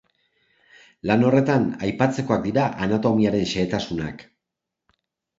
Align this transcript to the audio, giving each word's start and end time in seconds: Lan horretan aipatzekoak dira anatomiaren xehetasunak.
Lan 1.09 1.25
horretan 1.25 1.67
aipatzekoak 1.87 2.41
dira 2.45 2.63
anatomiaren 2.85 3.45
xehetasunak. 3.51 4.25